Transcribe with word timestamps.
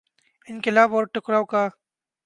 انقلاب 0.47 0.89
اور 0.95 1.03
ٹکراؤ 1.13 1.45
کا۔ 1.51 1.63